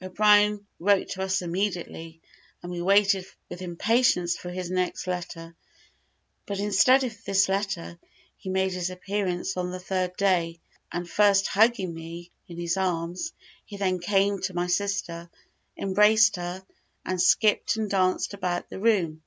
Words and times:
O'Brien 0.00 0.66
wrote 0.80 1.10
to 1.10 1.22
us 1.22 1.42
immediately, 1.42 2.18
and 2.62 2.72
we 2.72 2.80
waited 2.80 3.26
with 3.50 3.60
impatience 3.60 4.34
for 4.34 4.48
his 4.48 4.70
next 4.70 5.06
letter; 5.06 5.54
but 6.46 6.58
instead 6.58 7.04
of 7.04 7.22
this 7.26 7.46
letter, 7.46 7.98
he 8.38 8.48
made 8.48 8.72
his 8.72 8.88
appearance 8.88 9.54
on 9.54 9.70
the 9.70 9.78
third 9.78 10.16
day, 10.16 10.60
and 10.90 11.06
first 11.10 11.48
hugging 11.48 11.92
me 11.92 12.30
in 12.48 12.56
his 12.58 12.78
arms, 12.78 13.34
he 13.66 13.76
then 13.76 13.98
came 13.98 14.40
to 14.40 14.54
my 14.54 14.66
sister, 14.66 15.28
embraced 15.76 16.36
her, 16.36 16.64
and 17.04 17.20
skipped 17.20 17.76
and 17.76 17.90
danced 17.90 18.32
about 18.32 18.70
the 18.70 18.80
room. 18.80 19.20